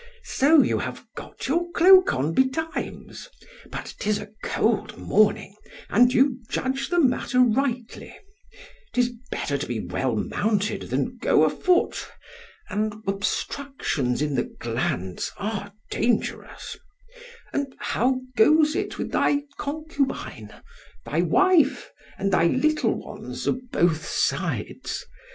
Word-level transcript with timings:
——so 0.23 0.63
you 0.63 0.79
have 0.79 1.05
got 1.15 1.47
your 1.47 1.71
cloak 1.73 2.11
on 2.11 2.33
betimes!——but 2.33 3.93
'tis 3.99 4.17
a 4.17 4.29
cold 4.43 4.97
morning, 4.97 5.55
and 5.91 6.11
you 6.11 6.39
judge 6.49 6.89
the 6.89 6.99
matter 6.99 7.39
rightly——'tis 7.39 9.11
better 9.29 9.59
to 9.59 9.67
be 9.67 9.79
well 9.79 10.15
mounted, 10.15 10.89
than 10.89 11.17
go 11.21 11.43
o' 11.45 11.49
foot——and 11.49 12.95
obstructions 13.05 14.23
in 14.23 14.33
the 14.33 14.45
glands 14.59 15.31
are 15.37 15.71
dangerous——And 15.91 17.75
how 17.77 18.21
goes 18.35 18.75
it 18.75 18.97
with 18.97 19.11
thy 19.11 19.43
concubine—thy 19.59 21.21
wife,—and 21.21 22.33
thy 22.33 22.47
little 22.47 22.95
ones 22.95 23.47
o' 23.47 23.59
both 23.71 24.03
sides? 24.03 25.05